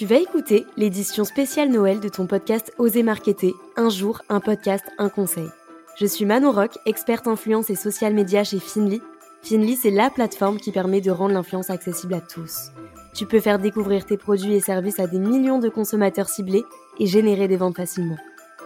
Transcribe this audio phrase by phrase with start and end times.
[0.00, 4.82] Tu vas écouter l'édition spéciale Noël de ton podcast Oser Marketer, un jour, un podcast,
[4.96, 5.50] un conseil.
[5.98, 9.02] Je suis Manon Rock, experte influence et social media chez Finly.
[9.42, 12.70] Finly, c'est la plateforme qui permet de rendre l'influence accessible à tous.
[13.12, 16.64] Tu peux faire découvrir tes produits et services à des millions de consommateurs ciblés
[16.98, 18.16] et générer des ventes facilement.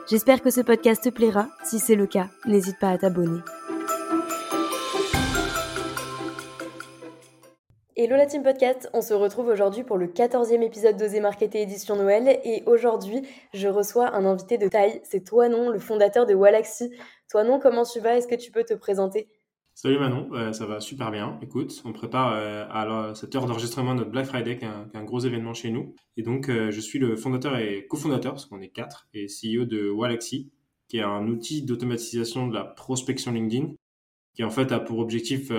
[0.08, 1.48] J'espère que ce podcast te plaira.
[1.64, 3.40] Si c'est le cas, n'hésite pas à t'abonner.
[8.05, 11.96] Hello la team podcast, on se retrouve aujourd'hui pour le 14e épisode d'Oser Marketer édition
[11.96, 13.22] Noël et aujourd'hui
[13.54, 16.90] je reçois un invité de taille, c'est Toinon, le fondateur de Walaxy.
[17.31, 18.18] Toinon, comment tu vas?
[18.18, 19.31] Est-ce que tu peux te présenter?
[19.72, 21.39] Salut Manon, euh, ça va super bien.
[21.40, 25.21] Écoute, on prépare euh, à cette heure d'enregistrement notre Black Friday, qui est, un, gros
[25.21, 25.95] événement chez nous.
[26.18, 29.64] Et donc, euh, je suis le fondateur et cofondateur, parce qu'on est quatre, et CEO
[29.64, 30.53] de Walaxy,
[30.89, 33.73] qui est un outil d'automatisation de la prospection LinkedIn,
[34.34, 35.50] qui en fait a pour objectif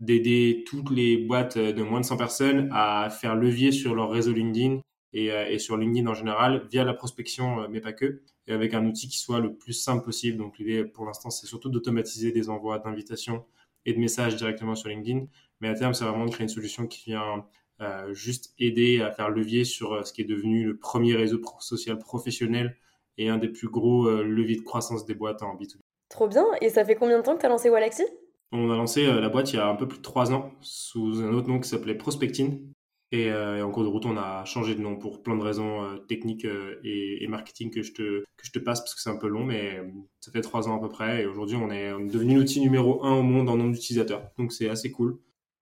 [0.00, 4.32] d'aider toutes les boîtes de moins de 100 personnes à faire levier sur leur réseau
[4.32, 4.80] LinkedIn
[5.12, 8.74] et, euh, sur LinkedIn en général via la prospection, euh, mais pas que, et avec
[8.74, 10.38] un outil qui soit le plus simple possible.
[10.38, 13.44] Donc l'idée pour l'instant, c'est surtout d'automatiser des envois d'invitations
[13.84, 15.26] et de messages directement sur LinkedIn,
[15.60, 17.44] mais à terme, c'est vraiment de créer une solution qui vient
[17.80, 21.40] euh, juste aider à faire levier sur euh, ce qui est devenu le premier réseau
[21.60, 22.76] social professionnel
[23.18, 25.80] et un des plus gros leviers de croissance des boîtes en B2B.
[26.08, 26.46] Trop bien.
[26.62, 28.04] Et ça fait combien de temps que tu as lancé Walaxy?
[28.52, 30.52] On a lancé euh, la boîte il y a un peu plus de trois ans
[30.60, 32.72] sous un autre nom qui s'appelait Prospecting.
[33.12, 35.82] Euh, et, en cours de route, on a changé de nom pour plein de raisons
[35.82, 36.46] euh, techniques
[36.84, 39.44] et, marketing que je, te, que je te passe parce que c'est un peu long,
[39.44, 39.80] mais
[40.20, 41.22] ça fait trois ans à peu près.
[41.22, 44.30] Et aujourd'hui, on est, devenu l'outil numéro un au monde en nombre d'utilisateurs.
[44.38, 45.18] Donc c'est assez cool.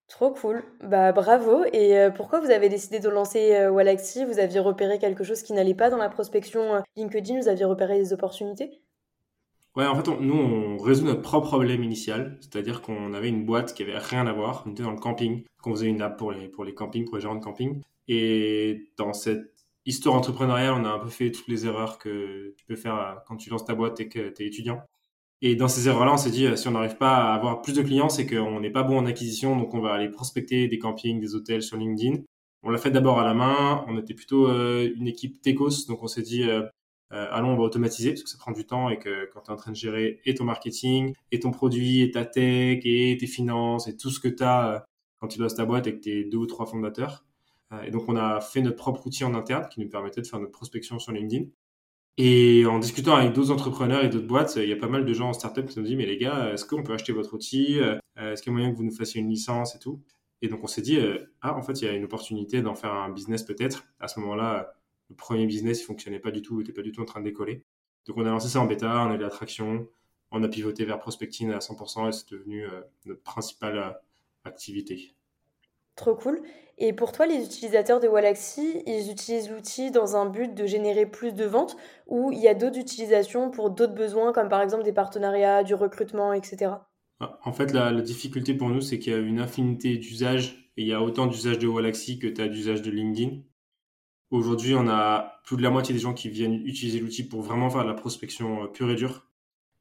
[0.07, 0.63] Trop cool.
[0.83, 1.65] Bah bravo.
[1.73, 4.25] Et pourquoi vous avez décidé de lancer Walaxy?
[4.25, 7.39] Vous aviez repéré quelque chose qui n'allait pas dans la prospection LinkedIn?
[7.39, 8.81] Vous aviez repéré des opportunités?
[9.87, 12.37] En fait, nous, on résout notre propre problème initial.
[12.41, 14.63] C'est-à-dire qu'on avait une boîte qui avait rien à voir.
[14.65, 17.15] On était dans le camping, qu'on faisait une app pour les, pour les campings, pour
[17.15, 17.81] les gérants de camping.
[18.07, 19.53] Et dans cette
[19.85, 23.37] histoire entrepreneuriale, on a un peu fait toutes les erreurs que tu peux faire quand
[23.37, 24.81] tu lances ta boîte et que tu es étudiant.
[25.41, 27.81] Et dans ces erreurs-là, on s'est dit, si on n'arrive pas à avoir plus de
[27.81, 31.19] clients, c'est qu'on n'est pas bon en acquisition, donc on va aller prospecter des campings,
[31.19, 32.17] des hôtels sur LinkedIn.
[32.63, 36.03] On l'a fait d'abord à la main, on était plutôt euh, une équipe techos, donc
[36.03, 36.63] on s'est dit, euh,
[37.11, 39.49] euh, allons, on va automatiser parce que ça prend du temps et que quand tu
[39.49, 43.17] es en train de gérer et ton marketing, et ton produit, et ta tech, et
[43.19, 44.79] tes finances, et tout ce que tu as euh,
[45.19, 47.25] quand tu lances ta boîte avec tes deux ou trois fondateurs.
[47.73, 50.27] Euh, et donc, on a fait notre propre outil en interne qui nous permettait de
[50.27, 51.45] faire notre prospection sur LinkedIn.
[52.17, 55.13] Et en discutant avec d'autres entrepreneurs et d'autres boîtes, il y a pas mal de
[55.13, 57.79] gens en startup qui nous dit, mais les gars, est-ce qu'on peut acheter votre outil
[58.17, 60.01] Est-ce qu'il y a moyen que vous nous fassiez une licence et tout?
[60.41, 60.99] Et donc, on s'est dit,
[61.41, 63.85] ah, en fait, il y a une opportunité d'en faire un business peut-être.
[64.01, 64.73] À ce moment-là,
[65.09, 67.19] le premier business, il fonctionnait pas du tout, il n'était pas du tout en train
[67.19, 67.63] de décoller.
[68.05, 69.87] Donc on a lancé ça en bêta, on a eu l'attraction,
[70.31, 73.89] on a pivoté vers prospecting à 100% et c'est devenu euh, notre principale euh,
[74.45, 75.15] activité.
[75.95, 76.41] Trop cool.
[76.77, 81.05] Et pour toi, les utilisateurs de Walaxy, ils utilisent l'outil dans un but de générer
[81.05, 81.75] plus de ventes
[82.07, 85.73] ou il y a d'autres utilisations pour d'autres besoins comme par exemple des partenariats, du
[85.73, 86.71] recrutement, etc.
[87.19, 90.71] Ah, en fait, la, la difficulté pour nous, c'est qu'il y a une infinité d'usages
[90.77, 93.41] et il y a autant d'usages de Walaxy que tu as d'usages de LinkedIn.
[94.31, 97.71] Aujourd'hui, on a plus de la moitié des gens qui viennent utiliser l'outil pour vraiment
[97.71, 99.25] faire de la prospection euh, pure et dure.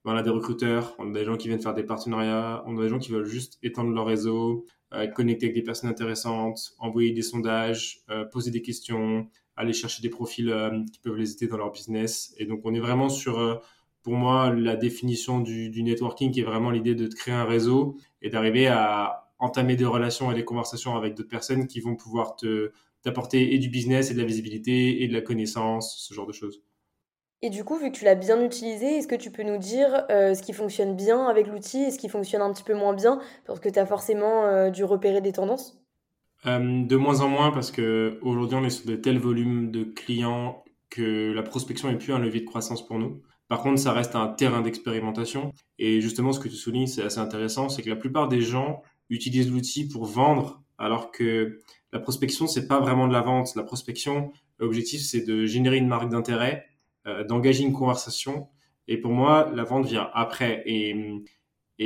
[0.06, 2.82] On a des recruteurs, on a des gens qui viennent faire des partenariats, on a
[2.82, 4.64] des gens qui veulent juste étendre leur réseau,
[4.94, 10.00] euh, connecter avec des personnes intéressantes, envoyer des sondages, euh, poser des questions, aller chercher
[10.00, 10.50] des profils
[10.90, 12.34] qui peuvent les aider dans leur business.
[12.38, 13.60] Et donc, on est vraiment sur,
[14.02, 18.30] pour moi, la définition du networking qui est vraiment l'idée de créer un réseau et
[18.30, 22.70] d'arriver à entamer des relations et des conversations avec d'autres personnes qui vont pouvoir te
[23.04, 26.32] d'apporter et du business et de la visibilité et de la connaissance, ce genre de
[26.32, 26.62] choses.
[27.40, 30.04] Et du coup, vu que tu l'as bien utilisé, est-ce que tu peux nous dire
[30.10, 32.94] euh, ce qui fonctionne bien avec l'outil et ce qui fonctionne un petit peu moins
[32.94, 35.80] bien Parce que tu as forcément euh, dû repérer des tendances?
[36.46, 40.64] Euh, De moins en moins, parce qu'aujourd'hui, on est sur de tels volumes de clients
[40.90, 43.22] que la prospection n'est plus un levier de croissance pour nous.
[43.48, 45.52] Par contre, ça reste un terrain d'expérimentation.
[45.78, 48.82] Et justement, ce que tu soulignes, c'est assez intéressant, c'est que la plupart des gens
[49.10, 51.58] utilisent l'outil pour vendre, alors que
[51.92, 53.54] la prospection, c'est pas vraiment de la vente.
[53.56, 56.66] La prospection, l'objectif, c'est de générer une marque d'intérêt,
[57.06, 58.48] euh, d'engager une conversation.
[58.88, 60.62] Et pour moi, la vente vient après.
[60.66, 60.94] Et,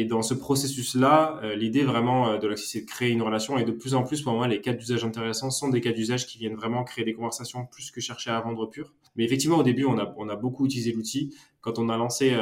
[0.09, 3.59] dans ce processus-là, euh, l'idée vraiment euh, de l'axis, c'est de créer une relation.
[3.59, 6.27] Et de plus en plus, pour moi, les cas d'usage intéressants sont des cas d'usage
[6.27, 8.95] qui viennent vraiment créer des conversations plus que chercher à vendre pur.
[9.17, 11.37] Mais effectivement, au début, on a, on a beaucoup utilisé l'outil.
[11.61, 12.35] Quand on a lancé,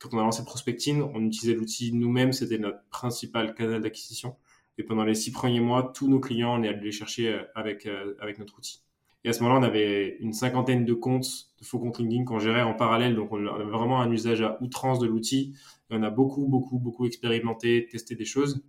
[0.00, 2.32] quand on a lancé Prospecting, on utilisait l'outil nous-mêmes.
[2.32, 4.34] C'était notre principal canal d'acquisition.
[4.80, 7.42] Et pendant les six premiers mois, tous nos clients, on est allé les chercher euh,
[7.54, 8.80] avec, euh, avec notre outil.
[9.24, 11.28] Et à ce moment-là, on avait une cinquantaine de comptes,
[11.60, 13.14] de faux comptes LinkedIn qu'on gérait en parallèle.
[13.14, 15.54] Donc, on avait vraiment un usage à outrance de l'outil.
[15.90, 18.64] On a beaucoup, beaucoup, beaucoup expérimenté, testé des choses.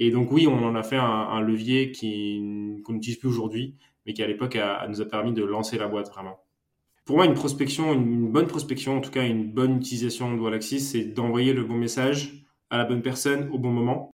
[0.00, 3.76] Et donc, oui, on en a fait un, levier qu'on n'utilise plus aujourd'hui.
[4.04, 4.58] mais qui à l'époque
[4.88, 6.40] nous a permis de lancer la boîte vraiment.
[7.04, 10.80] Pour moi, une prospection, une bonne prospection, en tout cas une bonne utilisation de Wallaxis,
[10.80, 14.10] c'est d'envoyer le bon message à la bonne personne au bon moment.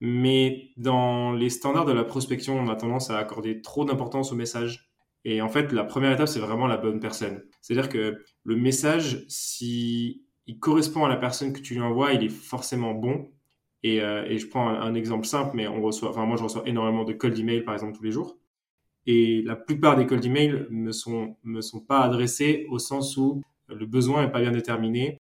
[0.00, 4.34] Mais dans les standards de la prospection, on a tendance à accorder trop d'importance au
[4.36, 4.90] message.
[5.24, 7.42] Et en fait, la première étape, c'est vraiment la bonne personne.
[7.60, 10.24] C'est-à-dire que le message, si
[10.58, 13.30] correspond à la personne que tu lui envoies, il est forcément bon.
[13.82, 17.04] Et, euh, je prends un, exemple simple, mais on reçoit, enfin moi je reçois énormément
[17.04, 18.38] de cold email par exemple tous les jours.
[19.06, 23.42] Et la plupart des cold emails me sont me sont pas adressés au sens où
[23.68, 25.18] le besoin est pas bien déterminé,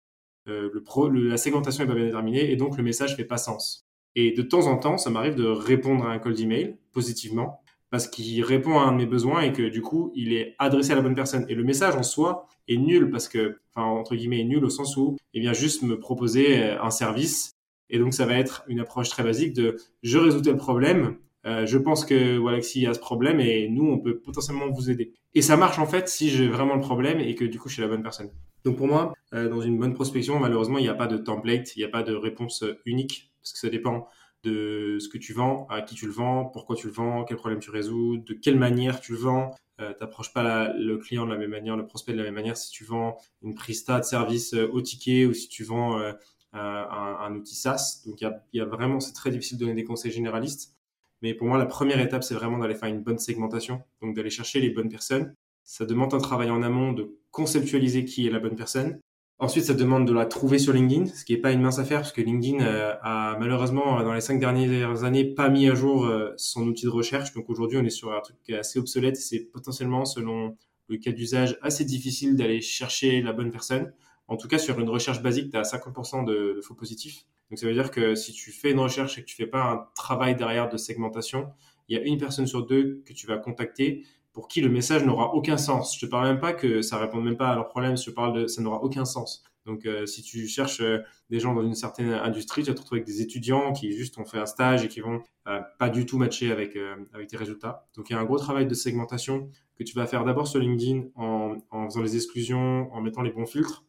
[0.48, 3.38] euh, le pro, la segmentation est pas bien déterminée et donc le message fait pas
[3.38, 3.86] sens.
[4.16, 8.08] Et de temps en temps, ça m'arrive de répondre à un cold email positivement parce
[8.08, 10.96] qu'il répond à un de mes besoins et que du coup, il est adressé à
[10.96, 11.46] la bonne personne.
[11.48, 14.70] Et le message en soi est nul parce que, enfin, entre guillemets, est nul au
[14.70, 17.52] sens où il vient juste me proposer euh, un service.
[17.90, 21.66] Et donc, ça va être une approche très basique de je résous tel problème, euh,
[21.66, 25.12] je pense que Walaxy a ce problème et nous, on peut potentiellement vous aider.
[25.34, 27.74] Et ça marche en fait si j'ai vraiment le problème et que du coup, je
[27.74, 28.30] suis la bonne personne.
[28.64, 31.76] Donc pour moi, euh, dans une bonne prospection, malheureusement, il n'y a pas de template,
[31.76, 34.08] il n'y a pas de réponse unique parce que ça dépend
[34.42, 37.36] de ce que tu vends, à qui tu le vends, pourquoi tu le vends, quel
[37.36, 39.54] problème tu résous, de quelle manière tu le vends.
[39.80, 42.56] Euh, t'approches pas le client de la même manière, le prospect de la même manière
[42.56, 46.12] si tu vends une prista de service euh, au ticket ou si tu vends euh,
[46.52, 48.02] un, outil SaaS.
[48.06, 50.74] Donc il y a, vraiment, c'est très difficile de donner des conseils généralistes.
[51.22, 54.30] Mais pour moi, la première étape, c'est vraiment d'aller faire une bonne segmentation, donc d'aller
[54.30, 55.34] chercher les bonnes personnes.
[55.64, 59.00] Ça demande un travail en amont de conceptualiser qui est la bonne personne,
[59.40, 62.00] Ensuite, ça demande de la trouver sur LinkedIn, ce qui n'est pas une mince affaire,
[62.00, 66.06] parce que LinkedIn euh, a malheureusement, dans les cinq dernières années, pas mis à jour
[66.06, 67.32] euh, son outil de recherche.
[67.34, 69.16] Donc aujourd'hui, on est sur un truc assez obsolète.
[69.16, 73.92] C'est potentiellement, selon le cas d'usage, assez difficile d'aller chercher la bonne personne.
[74.28, 77.26] En tout cas, sur une recherche basique, tu as 50% de, de, faux positifs.
[77.50, 79.64] Donc ça veut dire que si tu fais une recherche et que tu fais pas
[79.64, 81.48] un travail derrière de segmentation,
[81.88, 85.04] il y a une personne sur deux que tu vas contacter pour qui le message
[85.04, 85.96] n'aura aucun sens.
[85.96, 88.10] Je te parle même pas que ça réponde même pas à leurs problèmes, je te
[88.10, 89.44] parle de ça n'aura aucun sens.
[89.64, 90.98] Donc, euh, si tu cherches euh,
[91.30, 94.18] des gens dans une certaine industrie, tu vas te retrouver avec des étudiants qui juste
[94.18, 96.76] ont fait un stage et qui vont euh, pas du tout matcher avec,
[97.14, 97.86] avec tes résultats.
[97.96, 99.48] Donc, il y a un gros travail de segmentation
[99.78, 103.30] que tu vas faire d'abord sur LinkedIn en, en faisant les exclusions, en mettant les
[103.30, 103.84] bons filtres,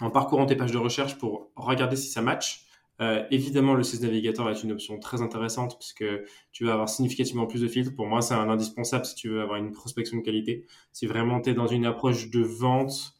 [0.00, 2.66] en parcourant tes pages de recherche pour regarder si ça match.
[3.00, 6.04] Euh, évidemment, le Sales Navigator est une option très intéressante puisque
[6.52, 7.94] tu vas avoir significativement plus de filtres.
[7.94, 10.66] Pour moi, c'est un indispensable si tu veux avoir une prospection de qualité.
[10.92, 13.14] Si vraiment tu es dans une approche de vente,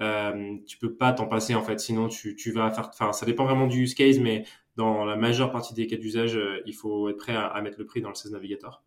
[0.00, 1.80] euh, tu peux pas t'en passer en fait.
[1.80, 2.90] Sinon, tu, vas faire.
[2.92, 4.44] Enfin, ça dépend vraiment du use case, mais
[4.76, 7.86] dans la majeure partie des cas d'usage, euh, il faut être prêt à, mettre le
[7.86, 8.82] prix dans le Sales Navigator.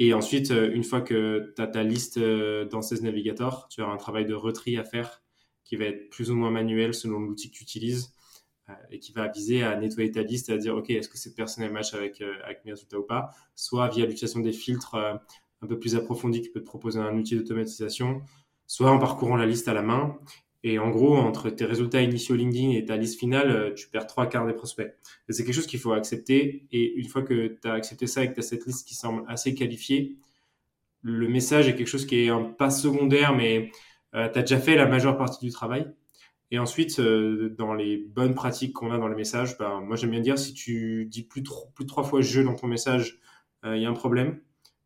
[0.00, 3.96] Et ensuite, une fois que tu as ta liste dans Sales Navigator, tu as un
[3.96, 5.22] travail de retri à faire
[5.62, 8.13] qui va être plus ou moins manuel selon l'outil que tu utilises.
[8.70, 11.34] Euh, et qui va viser à nettoyer ta liste, à dire, OK, est-ce que cette
[11.34, 13.30] personne elle match avec, euh, avec mes résultats ou pas?
[13.54, 15.14] Soit via l'utilisation des filtres euh,
[15.60, 18.22] un peu plus approfondis qui peut te proposer un outil d'automatisation,
[18.66, 20.18] soit en parcourant la liste à la main.
[20.62, 24.26] Et en gros, entre tes résultats initiaux LinkedIn et ta liste finale, tu perds trois
[24.26, 24.96] quarts des prospects.
[25.28, 26.66] c'est quelque chose qu'il faut accepter.
[26.72, 28.94] Et une fois que tu as accepté ça et que tu as cette liste qui
[28.94, 30.16] semble assez qualifiée,
[31.02, 33.70] le message est quelque chose qui est un pas secondaire, mais
[34.14, 35.92] tu as déjà fait la majeure partie du travail.
[36.50, 40.10] Et ensuite, euh, dans les bonnes pratiques qu'on a dans les messages, ben, moi j'aime
[40.10, 43.18] bien dire si tu dis plus, plus de trois fois je dans ton message,
[43.64, 44.40] euh, il y a un problème.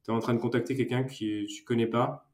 [0.04, 2.30] Tu es en train de contacter quelqu'un que tu connais pas,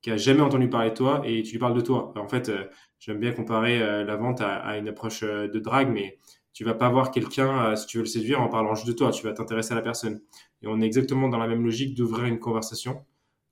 [0.00, 2.12] qui a jamais entendu parler de toi et tu lui parles de toi.
[2.16, 2.64] En fait, euh,
[2.98, 6.18] j'aime bien comparer la vente à, une approche de drague, mais
[6.52, 9.10] tu vas pas voir quelqu'un, si tu veux le séduire, en parlant juste de toi.
[9.10, 10.20] Tu vas t'intéresser à la personne.
[10.62, 13.04] Et on est exactement dans la même logique d'ouvrir une conversation.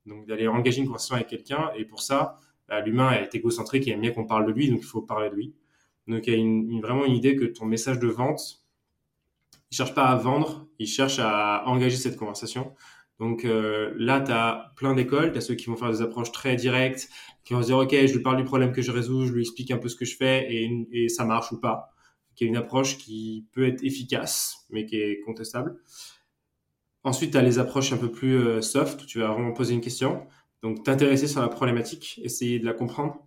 [0.05, 1.71] Donc d'aller engager une conversation avec quelqu'un.
[1.75, 2.39] Et pour ça,
[2.79, 5.35] l'humain est égocentrique et aime bien qu'on parle de lui, donc il faut parler de
[5.35, 5.53] lui.
[6.07, 8.63] Donc il y a vraiment une idée que ton message de vente,
[9.71, 12.73] il cherche pas à vendre, il cherche à engager cette conversation.
[13.19, 16.31] Donc euh, là, tu as plein d'écoles, tu as ceux qui vont faire des approches
[16.31, 17.09] très directes,
[17.43, 19.41] qui vont se dire, OK, je lui parle du problème que je résous, je lui
[19.41, 21.93] explique un peu ce que je fais et, et ça marche ou pas.
[22.35, 25.77] Qui est une approche qui peut être efficace, mais qui est contestable.
[27.03, 29.73] Ensuite, tu as les approches un peu plus euh, soft, où tu vas vraiment poser
[29.73, 30.27] une question.
[30.61, 33.25] Donc, t'intéresser sur la problématique, essayer de la comprendre.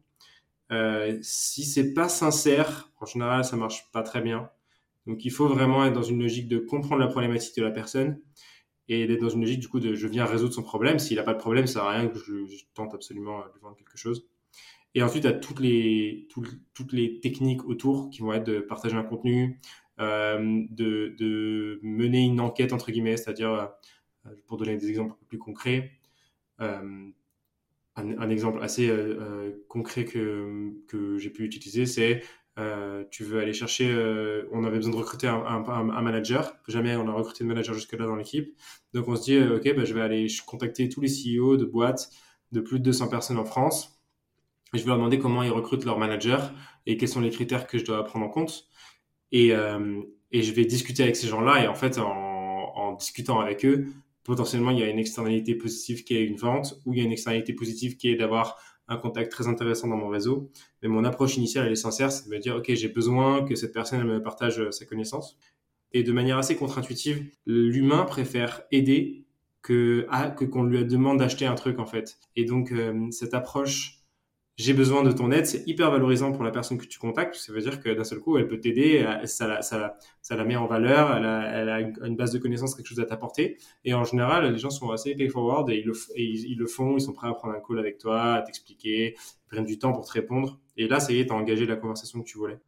[0.72, 4.50] Euh, si c'est pas sincère, en général, ça marche pas très bien.
[5.06, 8.20] Donc, il faut vraiment être dans une logique de comprendre la problématique de la personne
[8.88, 10.98] et d'être dans une logique du coup de je viens résoudre son problème.
[10.98, 13.76] S'il n'a pas de problème, ça sert à rien que je, tente absolument de vendre
[13.76, 14.28] quelque chose.
[14.94, 16.28] Et ensuite, à toutes les
[16.74, 19.60] toutes les techniques autour qui vont être de partager un contenu,
[20.00, 23.72] euh, de, de mener une enquête entre guillemets, c'est-à-dire
[24.26, 25.92] euh, pour donner des exemples plus concrets.
[26.60, 27.10] Euh,
[27.96, 32.22] un, exemple assez euh, euh, concret que, que j'ai pu utiliser, c'est
[33.10, 33.92] tu veux aller chercher,
[34.52, 36.56] on avait besoin de recruter un, un, manager.
[36.68, 38.56] Jamais on a recruté de manager jusque-là dans l'équipe.
[38.92, 42.10] Donc on se dit, ok, bah, je vais aller contacter tous les CEO de boîtes
[42.52, 44.00] de plus de 200 personnes en France.
[44.72, 46.52] Je vais leur demander comment ils recrutent leur manager
[46.86, 48.68] et quels sont les critères que je dois prendre en compte.
[49.32, 49.48] Et,
[50.30, 51.64] et je vais discuter avec ces gens-là.
[51.64, 52.06] Et en fait, en,
[52.74, 53.88] en discutant avec eux,
[54.24, 57.04] potentiellement, il y a une externalité positive qui est une vente ou il y a
[57.04, 60.50] une externalité positive qui est d'avoir un contact très intéressant dans mon réseau.
[60.82, 63.54] Mais mon approche initiale, elle est sincère, c'est de me dire, OK, j'ai besoin que
[63.54, 65.38] cette personne me partage euh, sa connaissance.
[65.92, 69.26] Et de manière assez contre-intuitive, l'humain préfère aider
[69.62, 70.06] que
[70.50, 72.18] qu'on lui demande d'acheter un truc, en fait.
[72.36, 74.03] Et donc, euh, cette approche
[74.56, 77.34] j'ai besoin de ton aide, c'est hyper valorisant pour la personne que tu contactes.
[77.34, 80.44] Ça veut dire que d'un seul coup, elle peut t'aider, ça, la, ça, ça la
[80.44, 83.58] met en valeur, elle a, elle a une, base de connaissances, quelque chose à t'apporter.
[83.84, 86.96] Et en général, les gens sont assez pay forward et, ils le, ils, le, font,
[86.96, 89.92] ils sont prêts à prendre un call avec toi, à t'expliquer, ils prennent du temps
[89.92, 90.60] pour te répondre.
[90.76, 92.58] Et là, ça y est, t'as engagé la conversation que tu voulais.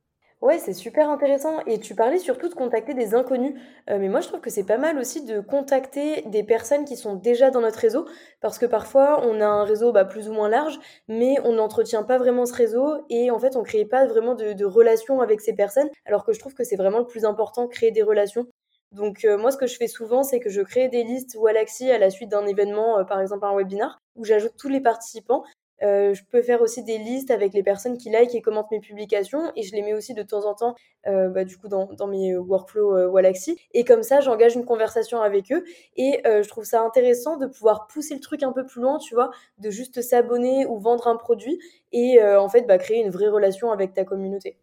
[0.43, 1.61] Ouais, c'est super intéressant.
[1.67, 3.55] Et tu parlais surtout de contacter des inconnus.
[3.89, 6.97] Euh, mais moi, je trouve que c'est pas mal aussi de contacter des personnes qui
[6.97, 8.07] sont déjà dans notre réseau.
[8.43, 10.79] Parce que parfois, on a un réseau bah, plus ou moins large,
[11.09, 13.03] mais on n'entretient pas vraiment ce réseau.
[13.09, 15.89] Et en fait, on ne crée pas vraiment de, relations avec ces personnes.
[16.05, 18.47] Alors que je trouve que c'est vraiment le plus important, créer des relations.
[18.93, 21.91] Donc euh, moi, ce que je fais souvent, c'est que je crée des listes Walaxy
[21.91, 25.45] à la suite d'un événement, euh, par exemple un webinar, où j'ajoute tous les participants.
[25.83, 28.81] Euh, je peux faire aussi des listes avec les personnes qui like et commentent mes
[28.81, 30.75] publications et je les mets aussi de temps en temps
[31.07, 34.65] euh, bah, du coup dans, dans mes workflows euh, Walaxy et comme ça j'engage une
[34.65, 35.65] conversation avec eux
[35.97, 38.97] et euh, je trouve ça intéressant de pouvoir pousser le truc un peu plus loin
[38.99, 41.59] tu vois de juste s'abonner ou vendre un produit
[41.93, 44.57] et euh, en fait bah, créer une vraie relation avec ta communauté.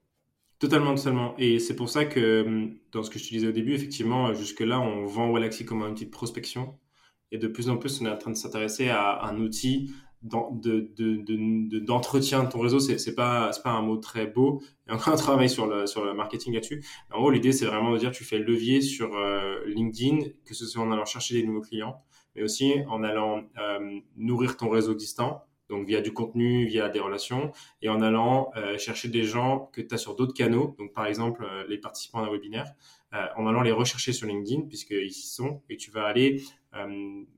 [0.57, 1.35] Totalement, totalement.
[1.37, 4.33] Et c'est pour ça que hum, dans ce que je te disais au début, effectivement,
[4.33, 6.79] jusque-là, on vend Walaxy comme un outil de prospection.
[7.33, 9.91] Et de plus en plus, on est en train de s'intéresser à un outil
[10.23, 14.61] d'entretien de, de, ton réseau, c'est pas pas un mot très beau.
[14.85, 16.83] Il y a encore un travail sur le sur le marketing là-dessus.
[17.11, 20.53] En gros, l'idée c'est vraiment de dire tu fais le levier sur euh, LinkedIn, que
[20.53, 22.01] ce soit en allant chercher des nouveaux clients,
[22.35, 27.01] mais aussi en allant euh, nourrir ton réseau existant, donc via du contenu, via des
[27.01, 27.51] relations,
[27.81, 31.05] et en allant euh, chercher des gens que tu as sur d'autres canaux, donc par
[31.05, 32.71] exemple les participants d'un webinaire,
[33.35, 36.41] en allant les rechercher sur LinkedIn puisqu'ils y sont, et tu vas aller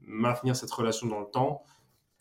[0.08, 1.64] maintenir cette relation dans le temps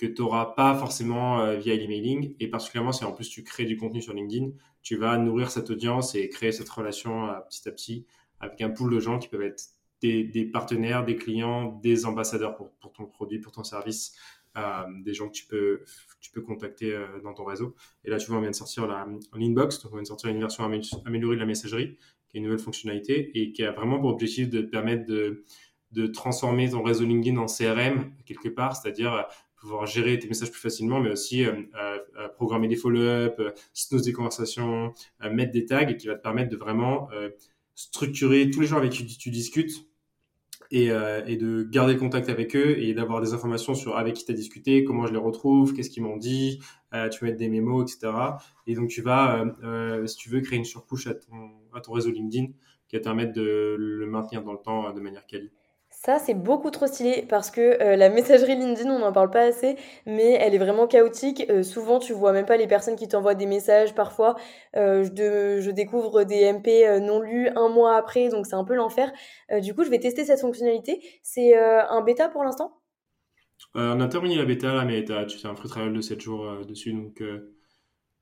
[0.08, 2.34] que tu n'auras pas forcément euh, via l'emailing.
[2.40, 4.50] Et particulièrement si en plus tu crées du contenu sur LinkedIn,
[4.82, 8.06] tu vas nourrir cette audience et créer cette relation euh, petit à petit
[8.40, 9.62] avec un pool de gens qui peuvent être
[10.02, 14.14] des, partenaires, des clients, des ambassadeurs pour, ton produit, pour ton service,
[14.58, 15.82] euh, des gens que tu peux,
[16.20, 17.75] tu peux contacter dans ton réseau.
[18.04, 18.87] Et là, tu vois, on vient de sortir
[19.34, 20.62] l'inbox, donc on vient de sortir une version
[21.06, 21.96] améliorée de la messagerie,
[22.28, 25.42] qui est une nouvelle fonctionnalité et qui a vraiment pour objectif de te permettre de,
[25.92, 30.61] de transformer ton réseau LinkedIn en CRM quelque part, c'est-à-dire pouvoir gérer tes messages plus
[30.61, 34.92] facilement, mais aussi euh, euh, programmer des follow-up, euh, snooze des conversations,
[35.30, 37.08] mettre des tags et qui va te permettre de vraiment
[37.75, 39.88] structurer tous les gens avec qui tu, discutes
[40.70, 44.32] et, et, de garder contact avec eux et d'avoir des informations sur avec qui tu
[44.32, 46.61] as discuté, comment je les retrouve, qu'est-ce qu'ils m'ont dit,
[46.92, 48.12] tu vas mettre des mémos, etc.
[48.66, 49.44] Et donc tu vas,
[50.06, 52.52] si tu veux, créer une surcouche à ton, à ton réseau LinkedIn
[52.88, 55.50] qui va te permettre de le maintenir dans le temps de manière quali.
[56.04, 59.40] Ça, c'est beaucoup trop stylé parce que euh, la messagerie LinkedIn, on n'en parle pas
[59.40, 61.46] assez, mais elle est vraiment chaotique.
[61.49, 63.94] Euh, souvent, tu vois même pas les personnes qui t'envoient des messages.
[63.94, 64.37] Parfois,
[64.76, 69.11] euh, je, découvre des MP non lus un mois après, donc c'est un peu l'enfer.
[69.62, 71.00] du coup, je vais tester cette fonctionnalité.
[71.23, 72.82] C'est un bêta pour l'instant?
[73.75, 76.66] On a terminé la bêta là, mais tu as un free trial de 7 jours
[76.66, 77.23] dessus, donc,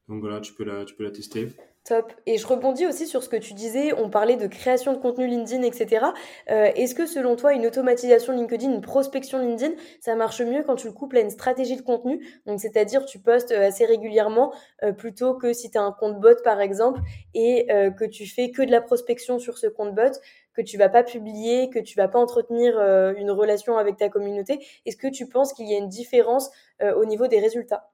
[0.07, 1.49] voilà, tu peux la tester.
[1.85, 2.13] Top.
[2.27, 5.27] Et je rebondis aussi sur ce que tu disais, on parlait de création de contenu
[5.27, 6.07] LinkedIn, etc.
[6.49, 10.77] Euh, Est-ce que selon toi, une automatisation LinkedIn, une prospection LinkedIn, ça marche mieux quand
[10.77, 12.25] tu le couples à une stratégie de contenu?
[12.47, 14.53] Donc c'est-à-dire tu postes euh, assez régulièrement
[14.85, 17.01] euh, plutôt que si tu as un compte bot par exemple
[17.35, 17.67] et
[17.99, 20.13] que tu fais que de la prospection sur ce compte bot,
[20.55, 22.79] que tu vas pas publier, que tu vas pas entretenir
[23.17, 24.65] une relation avec ta communauté.
[24.87, 27.91] Est-ce que tu penses qu'il y a une différence au niveau des résultats?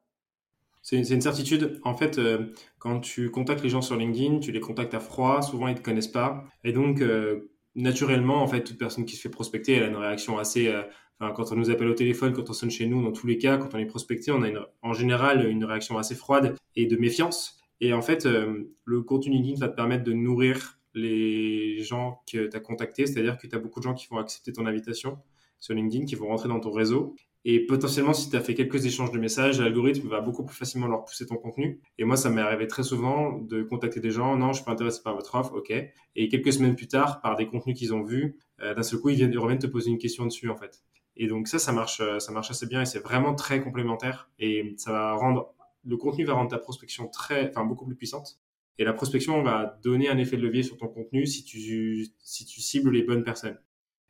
[0.96, 1.80] C'est une certitude.
[1.84, 2.46] En fait, euh,
[2.78, 5.78] quand tu contactes les gens sur LinkedIn, tu les contactes à froid, souvent ils ne
[5.78, 6.44] te connaissent pas.
[6.64, 9.96] Et donc, euh, naturellement, en fait, toute personne qui se fait prospecter, elle a une
[9.96, 10.68] réaction assez...
[10.68, 10.82] Euh,
[11.20, 13.58] quand on nous appelle au téléphone, quand on sonne chez nous, dans tous les cas,
[13.58, 14.48] quand on est prospecté, on a
[14.82, 17.58] en général une réaction assez froide et de méfiance.
[17.80, 22.56] Et en fait, le contenu LinkedIn va te permettre de nourrir les gens que tu
[22.56, 25.18] as contactés, c'est-à-dire que tu as beaucoup de gens qui vont accepter ton invitation
[25.58, 28.84] sur LinkedIn, qui vont rentrer dans ton réseau et potentiellement, si tu as fait quelques
[28.84, 31.80] échanges de messages, l'algorithme va beaucoup plus facilement leur pousser ton contenu.
[31.96, 34.72] Et moi, ça m'est arrivé très souvent de contacter des gens, non, je suis pas
[34.72, 35.72] intéressé par votre offre, ok.
[36.16, 39.10] Et quelques semaines plus tard, par des contenus qu'ils ont vus, euh, d'un seul coup,
[39.10, 40.82] ils, viennent, ils reviennent te poser une question dessus, en fait.
[41.16, 44.30] Et donc ça, ça marche, euh, ça marche assez bien et c'est vraiment très complémentaire.
[44.38, 45.54] Et ça va rendre,
[45.84, 48.40] le contenu va rendre ta prospection très, enfin, beaucoup plus puissante.
[48.78, 52.44] Et la prospection va donner un effet de levier sur ton contenu si tu, si
[52.44, 53.58] tu cibles les bonnes personnes.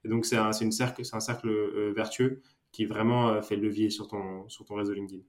[0.05, 2.43] Et donc, c'est un, une cercle, un cercle euh, vertueux
[2.79, 5.21] qui vraiment euh, fait le levier sur ton, sur ton réseau LinkedIn.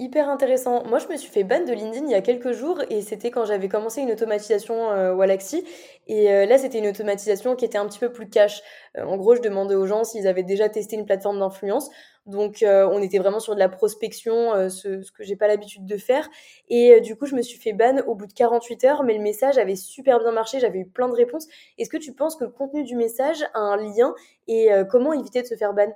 [0.00, 0.82] Hyper intéressant.
[0.86, 3.30] Moi, je me suis fait ban de LinkedIn il y a quelques jours et c'était
[3.30, 5.64] quand j'avais commencé une automatisation euh, Walaxy.
[6.08, 8.60] Et euh, là, c'était une automatisation qui était un petit peu plus cash.
[8.98, 11.90] Euh, en gros, je demandais aux gens s'ils avaient déjà testé une plateforme d'influence.
[12.26, 15.98] Donc, on était vraiment sur de la prospection, ce, ce, que j'ai pas l'habitude de
[15.98, 16.26] faire.
[16.70, 19.22] Et du coup, je me suis fait ban au bout de 48 heures, mais le
[19.22, 20.58] message avait super bien marché.
[20.58, 21.46] J'avais eu plein de réponses.
[21.76, 24.14] Est-ce que tu penses que le contenu du message a un lien
[24.48, 25.92] et comment éviter de se faire ban?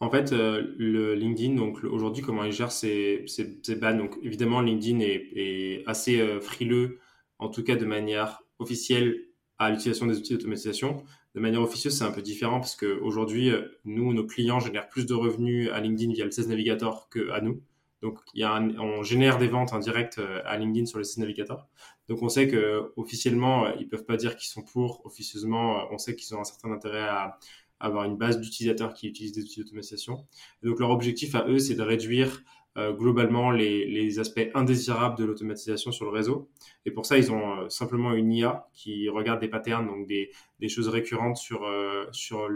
[0.00, 3.76] En fait, euh, le LinkedIn, donc aujourd'hui, comment il gère ses, ses, ses.
[3.76, 7.00] Donc évidemment, LinkedIn est, est assez euh, frileux,
[7.38, 9.24] en tout cas de manière officielle,
[9.58, 11.02] à l'utilisation des outils d'automatisation.
[11.34, 15.04] De manière officieuse, c'est un peu différent parce qu'aujourd'hui, euh, nous, nos clients génèrent plus
[15.04, 17.60] de revenus à LinkedIn via le Sales Navigator que à nous.
[18.00, 21.22] Donc, il y a on génère des ventes en direct à LinkedIn sur le Sales
[21.22, 21.66] Navigator.
[22.08, 25.04] Donc, on sait que officiellement, ils peuvent pas dire qu'ils sont pour.
[25.04, 27.38] Officieusement, on sait qu'ils ont un certain intérêt à,
[27.80, 30.26] avoir une base d'utilisateurs qui utilisent des outils d'automatisation.
[30.62, 32.42] Donc leur objectif à eux, c'est de réduire
[32.78, 36.48] euh, globalement les, les, aspects indésirables de l'automatisation sur le réseau.
[36.86, 40.30] Et pour ça, ils ont euh, simplement une IA qui regarde des patterns, donc des,
[40.60, 42.48] des choses récurrentes sur, euh, sur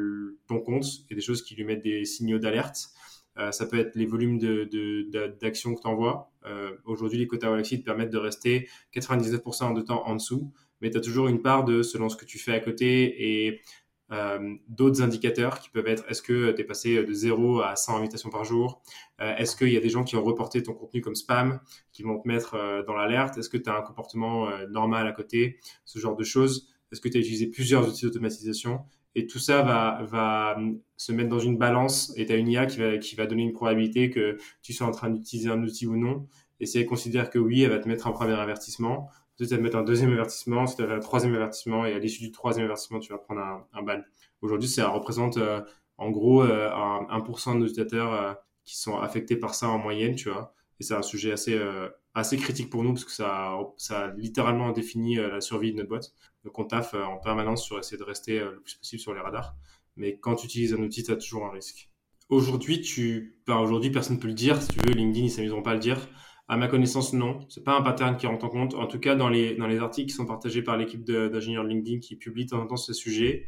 [0.46, 2.90] ton compte et des choses qui lui mettent des signaux d'alerte.
[3.50, 6.30] ça peut être les volumes d'actions de, de, que tu envoies.
[6.84, 10.98] Aujourd'hui, les quotas Galaxy te permettent de rester 99% de temps en dessous, mais tu
[10.98, 13.62] as toujours une part de selon ce que tu fais à côté et
[14.12, 17.96] euh, d'autres indicateurs qui peuvent être est-ce que tu es passé de 0 à 100
[17.96, 18.82] invitations par jour?
[19.20, 21.60] Euh, Est-ce qu'il y a des gens qui ont reporté ton contenu comme spam,
[21.92, 23.38] qui vont te mettre euh, dans l'alerte?
[23.38, 25.58] Est-ce que tu as un comportement normal à côté?
[25.84, 26.68] Ce genre de choses.
[26.90, 28.80] Est-ce que tu as utilisé plusieurs outils d'automatisation?
[29.14, 30.58] Et tout ça va, va
[30.96, 33.42] se mettre dans une balance et tu as une IA qui va, qui va donner
[33.42, 36.26] une probabilité que tu sois en train d'utiliser un outil ou non.
[36.60, 39.58] Et si elle considère que oui, elle va te mettre un premier avertissement tu vas
[39.58, 43.00] mettre un deuxième avertissement, si tu un troisième avertissement, et à l'issue du troisième avertissement,
[43.00, 44.00] tu vas prendre un, un ban.
[44.42, 45.60] Aujourd'hui, ça représente euh,
[45.98, 48.34] en gros euh, 1%, de utilisateurs euh,
[48.64, 50.54] qui sont affectés par ça en moyenne, tu vois.
[50.80, 51.60] Et c'est un sujet assez,
[52.12, 56.12] assez critique pour nous parce que ça, ça littéralement défini la survie de notre boîte.
[56.44, 59.54] Donc on taffe en permanence sur essayer de rester le plus possible sur les radars.
[59.94, 61.90] Mais quand tu utilises un outil, tu as toujours un risque.
[62.30, 64.60] Aujourd'hui, tu, aujourd'hui, personne ne peut le dire.
[64.60, 66.08] Si tu veux, LinkedIn, ils s'amuseront pas à le dire.
[66.52, 67.38] À ma connaissance, non.
[67.48, 68.74] C'est pas un pattern qui rentre en compte.
[68.74, 72.00] En tout cas, dans les, dans les articles qui sont partagés par l'équipe d'ingénieurs LinkedIn
[72.00, 73.46] qui publie de temps en temps ce sujet,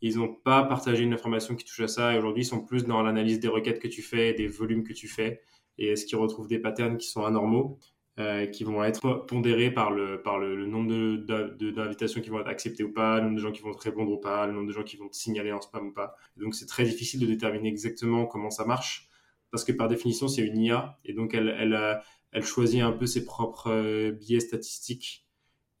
[0.00, 2.14] ils n'ont pas partagé une information qui touche à ça.
[2.14, 4.94] Et aujourd'hui, ils sont plus dans l'analyse des requêtes que tu fais, des volumes que
[4.94, 5.42] tu fais,
[5.76, 7.78] et est-ce qu'ils retrouvent des patterns qui sont anormaux,
[8.18, 12.82] euh, qui vont être pondérés par le, par le, nombre d'invitations qui vont être acceptées
[12.82, 14.72] ou pas, le nombre de gens qui vont te répondre ou pas, le nombre de
[14.72, 16.16] gens qui vont te signaler en spam ou pas.
[16.38, 19.10] donc, c'est très difficile de déterminer exactement comment ça marche,
[19.50, 22.00] parce que par définition, c'est une IA, et donc elle, elle,
[22.32, 25.26] elle choisit un peu ses propres euh, biais statistiques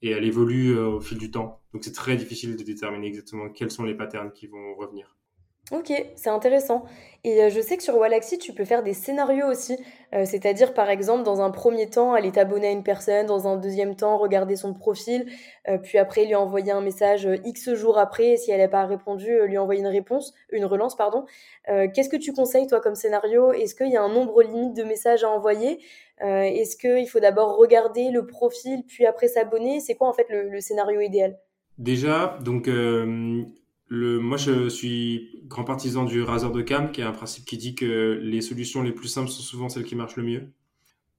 [0.02, 1.62] et elle évolue euh, au fil du temps.
[1.72, 5.17] Donc c'est très difficile de déterminer exactement quels sont les patterns qui vont revenir.
[5.70, 6.86] Ok, c'est intéressant.
[7.24, 9.76] Et euh, je sais que sur Walaxy, tu peux faire des scénarios aussi.
[10.14, 13.58] Euh, c'est-à-dire, par exemple, dans un premier temps, aller t'abonner à une personne, dans un
[13.58, 15.26] deuxième temps, regarder son profil,
[15.68, 18.86] euh, puis après, lui envoyer un message X jours après, et si elle n'a pas
[18.86, 21.26] répondu, lui envoyer une réponse, une relance, pardon.
[21.66, 23.52] Qu'est-ce que tu conseilles, toi, comme scénario?
[23.52, 25.80] Est-ce qu'il y a un nombre limite de messages à envoyer?
[26.20, 29.80] Est-ce qu'il faut d'abord regarder le profil, puis après s'abonner?
[29.80, 31.38] C'est quoi, en fait, le, le scénario idéal?
[31.76, 32.68] Déjà, donc
[33.88, 37.56] le, moi, je suis grand partisan du raser de cam, qui est un principe qui
[37.56, 40.52] dit que les solutions les plus simples sont souvent celles qui marchent le mieux.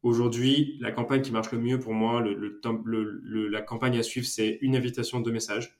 [0.03, 2.33] Aujourd'hui, la campagne qui marche le mieux pour moi, le,
[2.85, 5.79] le, la campagne à suivre, c'est une invitation de message.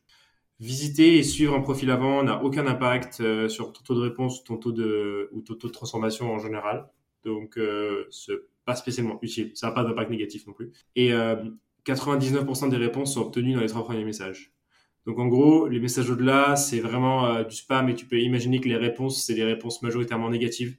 [0.59, 4.43] Visiter et suivre un profil avant n'a aucun impact euh, sur ton taux de réponse
[4.43, 6.89] ton taux de, ou ton taux de transformation en général.
[7.23, 8.33] Donc, euh, c'est
[8.65, 9.51] pas spécialement utile.
[9.55, 10.71] Ça n'a pas d'impact négatif non plus.
[10.95, 11.37] Et euh,
[11.85, 14.53] 99% des réponses sont obtenues dans les trois premiers messages.
[15.05, 18.59] Donc en gros, les messages au-delà, c'est vraiment euh, du spam et tu peux imaginer
[18.59, 20.77] que les réponses, c'est des réponses majoritairement négatives.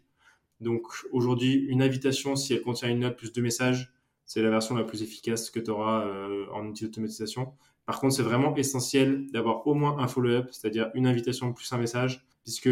[0.61, 3.93] Donc aujourd'hui, une invitation, si elle contient une note plus deux messages,
[4.27, 7.55] c'est la version la plus efficace que tu auras euh, en outil d'automatisation.
[7.87, 11.79] Par contre, c'est vraiment essentiel d'avoir au moins un follow-up, c'est-à-dire une invitation plus un
[11.79, 12.67] message, puisque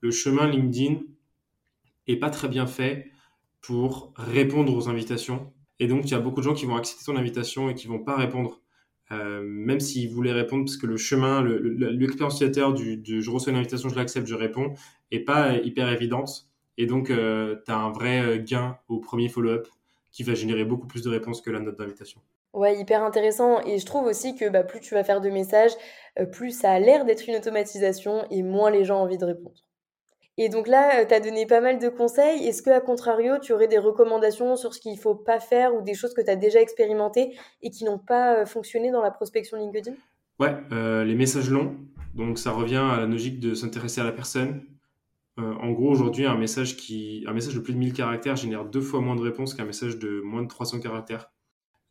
[0.00, 1.00] le chemin LinkedIn
[2.08, 3.10] est pas très bien fait
[3.60, 5.52] pour répondre aux invitations.
[5.78, 7.86] Et donc, il y a beaucoup de gens qui vont accepter ton invitation et qui
[7.86, 8.60] vont pas répondre
[9.12, 13.58] euh, même s'il voulait répondre, parce que le chemin, l'expérience utilisateur du, je reçois une
[13.58, 14.74] invitation, je l'accepte, je réponds,
[15.10, 16.48] est pas hyper évidente.
[16.78, 19.68] Et donc, euh, tu as un vrai euh, gain au premier follow-up
[20.10, 22.20] qui va générer beaucoup plus de réponses que la note d'invitation.
[22.52, 23.60] Ouais, hyper intéressant.
[23.66, 25.72] Et je trouve aussi que bah, plus tu vas faire de messages,
[26.32, 29.64] plus ça a l'air d'être une automatisation et moins les gens ont envie de répondre.
[30.36, 32.46] Et donc là, tu as donné pas mal de conseils.
[32.46, 35.74] Est-ce que, à contrario, tu aurais des recommandations sur ce qu'il ne faut pas faire
[35.74, 39.12] ou des choses que tu as déjà expérimentées et qui n'ont pas fonctionné dans la
[39.12, 39.92] prospection LinkedIn?
[40.40, 40.56] Ouais,
[41.04, 41.76] les messages longs.
[42.14, 44.62] Donc ça revient à la logique de s'intéresser à la personne.
[45.36, 46.76] en gros, aujourd'hui, un message
[47.26, 49.98] un message de plus de 1000 caractères génère deux fois moins de réponses qu'un message
[49.98, 51.30] de moins de 300 caractères.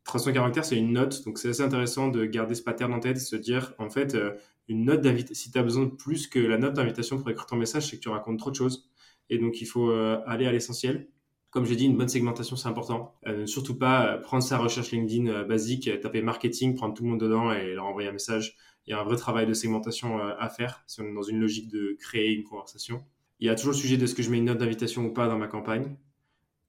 [0.06, 3.16] 300 caractères, c'est une note, donc c'est assez intéressant de garder ce pattern en tête,
[3.16, 4.32] de se dire, en fait, euh,
[4.68, 7.46] une note d'invitation, si tu as besoin de plus que la note d'invitation pour écrire
[7.46, 8.90] ton message, c'est que tu racontes trop de choses.
[9.30, 11.10] Et donc, il faut euh, aller à l'essentiel.
[11.50, 13.16] Comme j'ai dit, une bonne segmentation, c'est important.
[13.28, 17.52] Euh, surtout pas prendre sa recherche LinkedIn basique, taper marketing, prendre tout le monde dedans
[17.52, 18.58] et leur envoyer un message.
[18.86, 21.40] Il y a un vrai travail de segmentation à faire si on est dans une
[21.40, 23.04] logique de créer une conversation.
[23.40, 25.14] Il y a toujours le sujet de ce que je mets une note d'invitation ou
[25.14, 25.96] pas dans ma campagne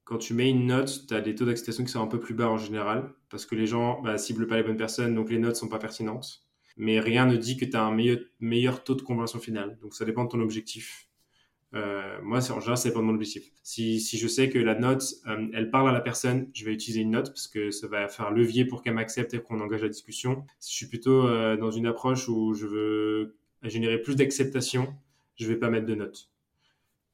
[0.05, 2.35] quand tu mets une note, tu as des taux d'acceptation qui sont un peu plus
[2.35, 5.39] bas en général, parce que les gens bah, ciblent pas les bonnes personnes, donc les
[5.39, 6.44] notes sont pas pertinentes.
[6.77, 9.77] Mais rien ne dit que tu as un meilleur, meilleur taux de conversion finale.
[9.81, 11.07] Donc ça dépend de ton objectif.
[11.73, 13.51] Euh, moi, en général, ça dépend de mon objectif.
[13.63, 16.73] Si, si je sais que la note, euh, elle parle à la personne, je vais
[16.73, 19.81] utiliser une note parce que ça va faire levier pour qu'elle m'accepte et qu'on engage
[19.81, 20.45] la discussion.
[20.59, 24.95] Si je suis plutôt euh, dans une approche où je veux générer plus d'acceptation,
[25.35, 26.29] je vais pas mettre de notes.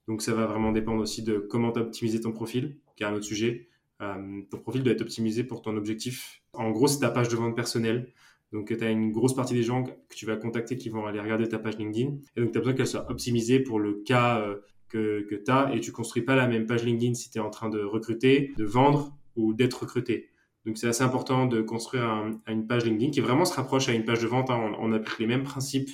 [0.08, 3.14] Donc ça va vraiment dépendre aussi de comment tu as ton profil, qui est un
[3.14, 3.68] autre sujet.
[4.00, 6.42] Ton profil doit être optimisé pour ton objectif.
[6.54, 8.12] En gros, c'est ta page de vente personnelle.
[8.52, 11.20] Donc, tu as une grosse partie des gens que tu vas contacter qui vont aller
[11.20, 12.18] regarder ta page LinkedIn.
[12.36, 14.58] Et donc, tu as besoin qu'elle soit optimisée pour le cas euh,
[14.90, 15.74] que, que tu as.
[15.74, 18.54] Et tu construis pas la même page LinkedIn si tu es en train de recruter,
[18.58, 20.30] de vendre ou d'être recruté.
[20.66, 24.06] Donc, c'est assez important de construire une page LinkedIn qui vraiment se rapproche à une
[24.06, 24.50] page de vente.
[24.50, 24.74] Hein.
[24.80, 25.90] On, applique les mêmes principes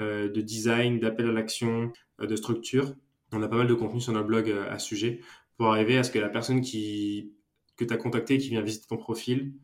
[0.00, 2.94] euh, de design, d'appel à l'action, de structure
[3.32, 5.20] on a pas mal de contenu sur notre blog euh, à ce sujet
[5.56, 7.32] pour arriver à ce que la personne qui,
[7.76, 9.54] que tu as contactée, qui vient visiter ton profil,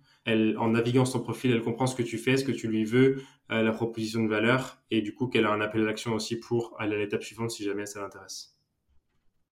[0.58, 2.84] en naviguant sur ton profil, elle comprend ce que tu fais, ce que tu lui
[2.84, 6.12] veux, euh, la proposition de valeur, et du coup qu'elle a un appel à l'action
[6.12, 8.54] aussi pour aller à l'étape suivante si jamais ça l'intéresse.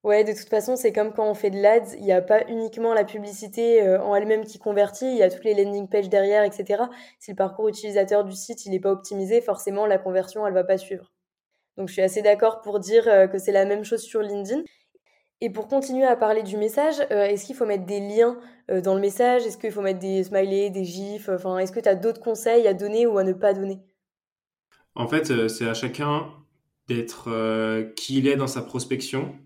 [0.03, 2.47] Ouais, de toute façon, c'est comme quand on fait de l'ADS, il n'y a pas
[2.49, 6.09] uniquement la publicité euh, en elle-même qui convertit, il y a toutes les landing pages
[6.09, 6.85] derrière, etc.
[7.19, 10.63] Si le parcours utilisateur du site il n'est pas optimisé, forcément la conversion elle va
[10.63, 11.13] pas suivre.
[11.77, 14.63] Donc je suis assez d'accord pour dire euh, que c'est la même chose sur LinkedIn.
[15.41, 18.39] Et pour continuer à parler du message, euh, est-ce qu'il faut mettre des liens
[18.71, 19.45] euh, dans le message?
[19.45, 21.29] Est-ce qu'il faut mettre des smileys, des gifs?
[21.29, 23.79] Enfin, est-ce que tu as d'autres conseils à donner ou à ne pas donner?
[24.95, 26.33] En fait, c'est à chacun
[26.89, 27.29] d'être
[27.97, 29.37] qui il est dans sa prospection.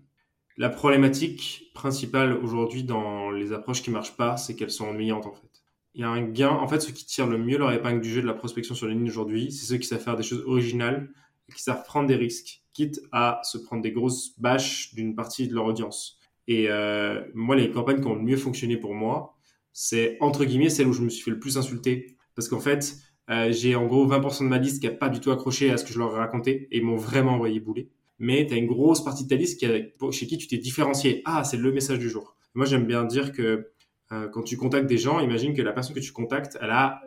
[0.55, 5.33] La problématique principale aujourd'hui dans les approches qui marchent pas, c'est qu'elles sont ennuyantes en
[5.33, 5.63] fait.
[5.93, 8.09] Il y a un gain, en fait, ceux qui tirent le mieux leur épingle du
[8.09, 11.09] jeu de la prospection sur LinkedIn aujourd'hui, c'est ceux qui savent faire des choses originales,
[11.53, 15.53] qui savent prendre des risques, quitte à se prendre des grosses bâches d'une partie de
[15.53, 16.19] leur audience.
[16.47, 19.35] Et euh, moi, les campagnes qui ont le mieux fonctionné pour moi,
[19.73, 22.17] c'est entre guillemets celles où je me suis fait le plus insulter.
[22.35, 22.97] Parce qu'en fait,
[23.29, 25.77] euh, j'ai en gros 20% de ma liste qui n'a pas du tout accroché à
[25.77, 27.89] ce que je leur ai raconté et m'ont vraiment envoyé bouler.
[28.19, 29.67] Mais tu as une grosse partie de ta liste qui
[30.11, 31.21] chez qui tu t'es différencié.
[31.25, 32.35] Ah, c'est le message du jour.
[32.53, 33.71] Moi, j'aime bien dire que
[34.11, 37.01] euh, quand tu contactes des gens, imagine que la personne que tu contactes, elle a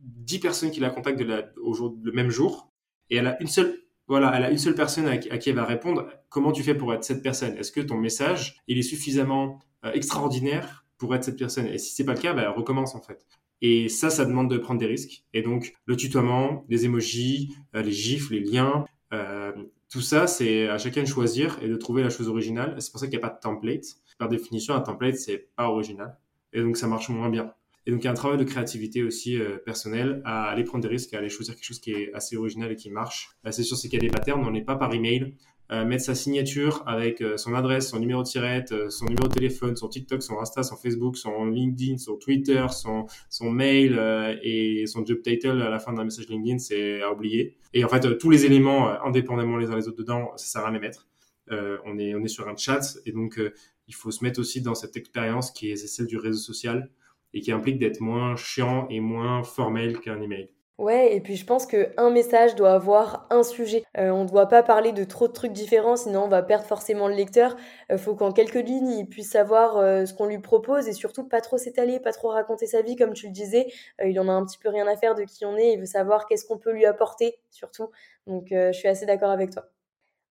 [0.00, 2.72] 10 personnes qui la contactent le même jour
[3.10, 5.64] et elle a une seule voilà, elle a une seule personne à, qui elle va
[5.64, 6.08] répondre.
[6.28, 7.56] Comment tu fais pour être cette personne?
[7.56, 11.66] Est-ce que ton message, il est suffisamment euh, extraordinaire pour être cette personne?
[11.66, 13.26] Et si c'est pas le cas, bah, elle recommence en fait.
[13.62, 15.24] Et ça, ça demande de prendre des risques.
[15.32, 19.52] Et donc, le tutoiement, les emojis, euh, les gifs, les liens, euh,
[19.88, 22.76] tout ça, c'est à chacun de choisir et de trouver la chose originale.
[22.78, 23.84] C'est pour ça qu'il n'y a pas de template.
[24.18, 26.16] Par définition, un template, c'est pas original.
[26.52, 27.52] Et donc, ça marche moins bien.
[27.86, 30.82] Et donc, il y a un travail de créativité aussi euh, personnel à aller prendre
[30.82, 33.30] des risques, à aller choisir quelque chose qui est assez original et qui marche.
[33.46, 35.36] Euh, c'est sûr, c'est qu'il y a des patterns, on n'est pas par email.
[35.72, 39.74] Euh, mettre sa signature avec son adresse, son numéro de tirette, son numéro de téléphone,
[39.74, 43.98] son TikTok, son Insta, son Facebook, son LinkedIn, son Twitter, son, son mail
[44.44, 47.56] et son job title à la fin d'un message LinkedIn, c'est à oublier.
[47.74, 50.70] Et en fait, tous les éléments, indépendamment les uns les autres dedans, ça sert à
[50.70, 51.08] les mettre.
[51.50, 53.40] on, est, on est sur un chat et donc
[53.88, 56.90] il faut se mettre aussi dans cette expérience qui est celle du réseau social
[57.34, 60.50] et qui implique d'être moins chiant et moins formel qu'un email.
[60.78, 63.82] Ouais, et puis je pense qu'un message doit avoir un sujet.
[63.96, 66.66] Euh, on ne doit pas parler de trop de trucs différents, sinon on va perdre
[66.66, 67.56] forcément le lecteur.
[67.88, 70.92] Il euh, faut qu'en quelques lignes, il puisse savoir euh, ce qu'on lui propose et
[70.92, 73.68] surtout pas trop s'étaler, pas trop raconter sa vie, comme tu le disais.
[74.04, 75.86] il en a un petit peu rien à faire de qui on est, il veut
[75.86, 77.88] savoir qu'est-ce qu'on peut lui apporter, surtout.
[78.26, 79.64] Donc je suis assez d'accord avec toi.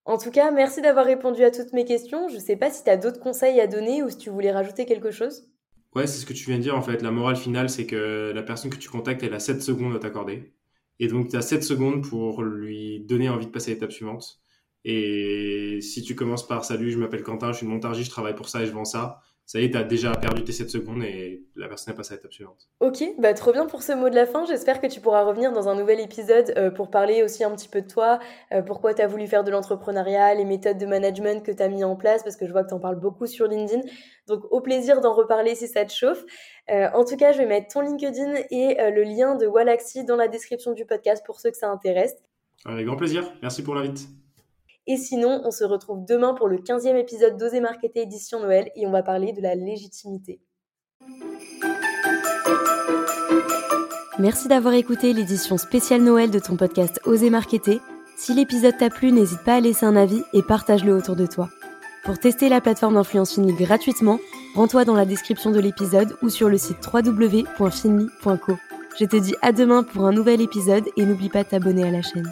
[0.05, 2.27] En tout cas, merci d'avoir répondu à toutes mes questions.
[2.29, 4.51] Je ne sais pas si tu as d'autres conseils à donner ou si tu voulais
[4.51, 5.49] rajouter quelque chose.
[5.95, 7.01] Ouais, c'est ce que tu viens de dire en fait.
[7.01, 9.99] La morale finale, c'est que la personne que tu contactes, elle a 7 secondes à
[9.99, 10.53] t'accorder.
[10.99, 14.41] Et donc, tu as 7 secondes pour lui donner envie de passer à l'étape suivante.
[14.83, 18.35] Et si tu commences par Salut, je m'appelle Quentin, je suis de Montargis, je travaille
[18.35, 20.71] pour ça et je vends ça, ça y est, tu as déjà perdu tes 7
[20.71, 22.67] secondes et la personne est passée à l'étape suivante.
[22.79, 24.43] Ok, bah trop bien pour ce mot de la fin.
[24.45, 27.69] J'espère que tu pourras revenir dans un nouvel épisode euh, pour parler aussi un petit
[27.69, 28.19] peu de toi,
[28.53, 31.67] euh, pourquoi tu as voulu faire de l'entrepreneuriat, les méthodes de management que tu as
[31.67, 33.81] mis en place, parce que je vois que tu en parles beaucoup sur LinkedIn.
[34.27, 36.25] Donc au plaisir d'en reparler si ça te chauffe.
[36.71, 40.15] Euh, en tout cas, je vais mettre ton LinkedIn et le lien de Walaxy dans
[40.15, 42.15] la description du podcast pour ceux que ça intéresse.
[42.65, 43.31] Avec grand plaisir.
[43.43, 44.07] Merci pour l'invite.
[44.87, 48.85] Et sinon, on se retrouve demain pour le 15e épisode d'Oser Marketer édition Noël et
[48.85, 50.41] on va parler de la légitimité.
[54.19, 57.81] Merci d'avoir écouté l'édition spéciale Noël de ton podcast Oser Marketer.
[58.15, 61.49] Si l'épisode t'a plu, n'hésite pas à laisser un avis et partage-le autour de toi.
[62.03, 64.19] Pour tester la plateforme d'influence Finly gratuitement,
[64.53, 68.53] rends-toi dans la description de l'épisode ou sur le site www.finly.co.
[68.99, 71.91] Je te dis à demain pour un nouvel épisode et n'oublie pas de t'abonner à
[71.91, 72.31] la chaîne.